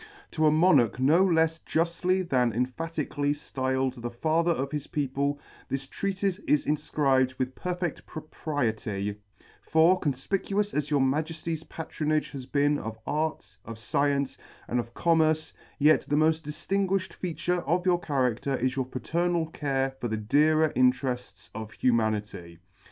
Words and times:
To 0.01 0.05
[Vii] 0.07 0.29
To 0.31 0.45
a 0.47 0.51
Monarch 0.51 0.99
no 0.99 1.23
lefs 1.23 1.59
juftly 1.63 2.27
than 2.27 2.51
empha 2.53 2.89
tically 3.05 3.35
ftyled 3.35 4.01
the 4.01 4.09
Father 4.09 4.49
of 4.49 4.71
his 4.71 4.87
People, 4.87 5.39
this 5.69 5.85
Treatife 5.85 6.39
is 6.47 6.65
infcribed 6.65 7.37
with 7.37 7.53
perfed 7.53 8.03
propriety: 8.07 9.17
for, 9.61 9.99
confpicuous 9.99 10.73
as 10.73 10.89
your 10.89 11.01
Majefty's 11.01 11.61
patronage 11.65 12.31
has 12.31 12.47
been 12.47 12.79
of 12.79 12.97
Arts, 13.05 13.59
of 13.63 13.77
Sciences, 13.77 14.39
and 14.67 14.79
of 14.79 14.91
Com 14.95 15.19
merce, 15.19 15.53
yet 15.77 16.01
the 16.09 16.15
moil 16.17 16.31
diftinguifhed 16.31 17.13
feature 17.13 17.61
of 17.67 17.85
your 17.85 18.01
charader 18.01 18.59
is 18.59 18.75
your 18.75 18.85
paternal 18.85 19.45
care 19.51 19.91
for 19.99 20.07
the 20.07 20.17
dearer 20.17 20.69
interefts 20.75 21.51
of 21.53 21.73
humanity. 21.73 22.57